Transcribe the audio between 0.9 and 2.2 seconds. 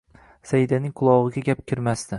qulog`iga gap kirmasdi